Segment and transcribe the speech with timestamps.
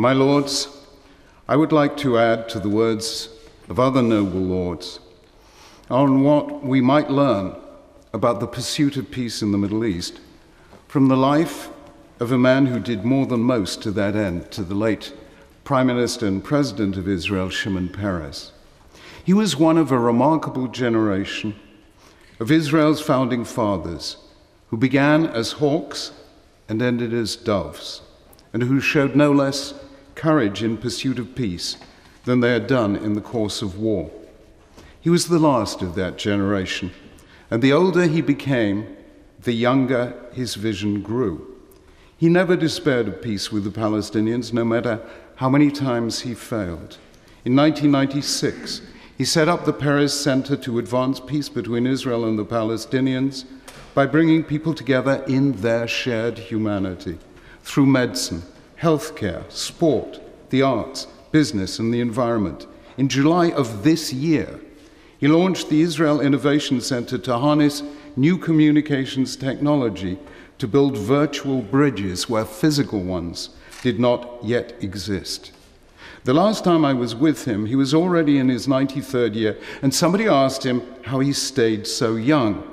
[0.00, 0.66] My lords,
[1.46, 3.28] I would like to add to the words
[3.68, 4.98] of other noble lords
[5.90, 7.54] on what we might learn
[8.14, 10.18] about the pursuit of peace in the Middle East
[10.88, 11.68] from the life
[12.18, 15.12] of a man who did more than most to that end, to the late
[15.64, 18.52] Prime Minister and President of Israel, Shimon Peres.
[19.22, 21.56] He was one of a remarkable generation
[22.40, 24.16] of Israel's founding fathers
[24.68, 26.12] who began as hawks
[26.70, 28.00] and ended as doves,
[28.54, 29.74] and who showed no less
[30.20, 31.78] courage in pursuit of peace
[32.26, 34.10] than they had done in the course of war.
[35.00, 36.90] He was the last of that generation,
[37.50, 38.98] and the older he became,
[39.44, 41.56] the younger his vision grew.
[42.18, 45.00] He never despaired of peace with the Palestinians, no matter
[45.36, 46.98] how many times he failed.
[47.46, 48.82] In 1996,
[49.16, 53.46] he set up the Peres Center to advance peace between Israel and the Palestinians
[53.94, 57.16] by bringing people together in their shared humanity
[57.62, 58.42] through medicine,
[58.80, 60.20] healthcare, sport,
[60.50, 62.66] the arts, business, and the environment.
[62.96, 64.58] In July of this year,
[65.18, 67.82] he launched the Israel Innovation Center to harness
[68.16, 70.18] new communications technology
[70.58, 73.50] to build virtual bridges where physical ones
[73.82, 75.52] did not yet exist.
[76.24, 79.94] The last time I was with him, he was already in his 93rd year, and
[79.94, 82.66] somebody asked him how he stayed so young.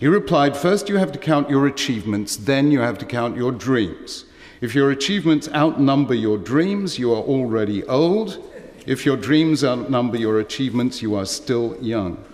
[0.00, 3.52] He replied, First, you have to count your achievements, then, you have to count your
[3.52, 4.24] dreams.
[4.64, 8.42] If your achievements outnumber your dreams, you are already old.
[8.86, 12.24] If your dreams outnumber your achievements, you are still young.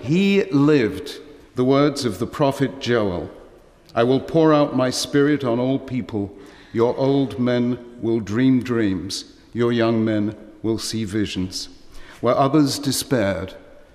[0.00, 1.20] He lived
[1.54, 3.30] the words of the prophet Joel
[3.94, 6.34] I will pour out my spirit on all people.
[6.72, 11.68] Your old men will dream dreams, your young men will see visions.
[12.22, 13.52] Where others despaired,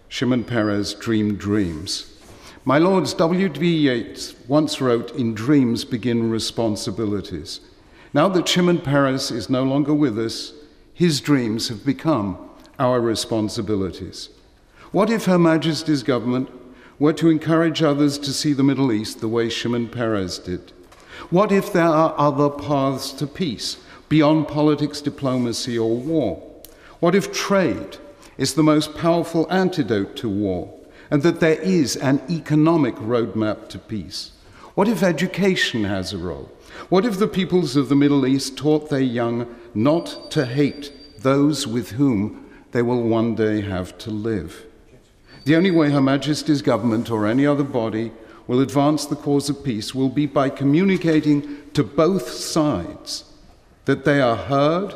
[0.07, 2.16] Shimon Peres dreamed dreams.
[2.63, 3.88] My lords, W.B.
[3.88, 7.59] Yeats once wrote, In dreams begin responsibilities.
[8.13, 10.53] Now that Shimon Peres is no longer with us,
[10.93, 12.37] his dreams have become
[12.77, 14.29] our responsibilities.
[14.91, 16.50] What if Her Majesty's government
[17.00, 20.73] were to encourage others to see the Middle East the way Shimon Peres did?
[21.29, 23.77] What if there are other paths to peace
[24.09, 26.44] beyond politics, diplomacy, or war?
[27.00, 27.97] What if trade
[28.38, 30.73] is the most powerful antidote to war
[31.09, 34.33] and that there is an economic roadmap to peace?
[34.73, 36.49] What if education has a role?
[36.89, 41.67] What if the peoples of the Middle East taught their young not to hate those
[41.67, 44.65] with whom they will one day have to live?
[45.43, 48.11] The only way Her Majesty's government or any other body
[48.47, 53.25] will advance the cause of peace will be by communicating to both sides
[53.85, 54.93] that they are heard,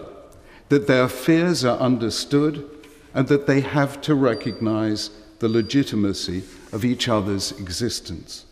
[0.69, 2.69] that their fears are understood,
[3.13, 5.09] and that they have to recognize
[5.39, 8.45] the legitimacy of each other's existence.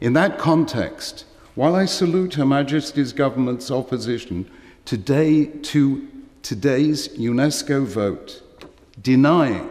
[0.00, 4.50] In that context, while I salute Her Majesty's government's opposition
[4.86, 6.08] today to
[6.42, 8.42] today's UNESCO vote
[9.00, 9.68] denying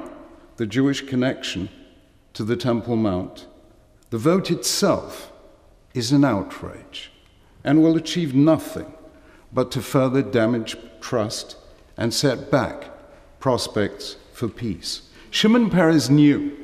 [0.57, 1.69] the Jewish connection
[2.33, 3.47] to the Temple Mount.
[4.11, 5.31] The vote itself
[5.95, 7.11] is an outrage
[7.63, 8.93] and will achieve nothing
[9.51, 11.57] but to further damage trust
[11.97, 12.91] and set back
[13.39, 15.09] prospects for peace.
[15.31, 16.55] Shimon Peres knew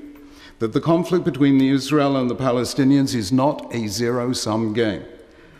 [0.59, 5.03] that the conflict between Israel and the Palestinians is not a zero sum game.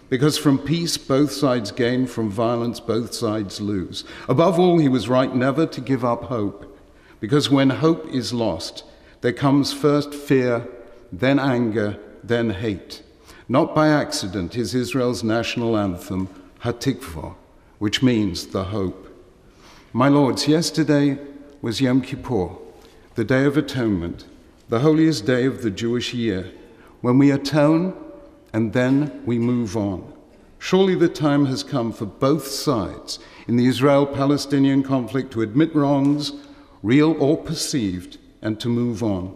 [0.08, 4.04] Because from peace, both sides gain, from violence, both sides lose.
[4.30, 6.72] Above all, he was right never to give up hope
[7.20, 8.84] because when hope is lost,
[9.22, 10.68] there comes first fear,
[11.12, 13.02] then anger, then hate.
[13.48, 16.30] Not by accident is Israel's national anthem
[16.62, 17.36] Hatikvah,
[17.80, 19.08] which means the hope.
[19.94, 21.18] My lords, yesterday
[21.62, 22.50] was Yom Kippur,
[23.16, 24.26] the Day of Atonement,
[24.70, 26.52] the holiest day of the Jewish year,
[27.02, 27.94] when we atone
[28.54, 30.14] and then we move on.
[30.60, 35.76] Surely the time has come for both sides in the Israel Palestinian conflict to admit
[35.76, 36.32] wrongs
[36.86, 39.36] real or perceived, and to move on.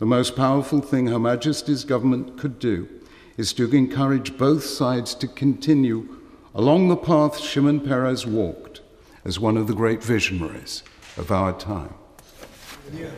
[0.00, 2.88] The most powerful thing Her Majesty's government could do
[3.36, 6.16] is to encourage both sides to continue
[6.56, 8.80] along the path Shimon Peres walked
[9.24, 10.82] as one of the great visionaries
[11.16, 11.94] of our time.
[12.92, 13.10] Yeah.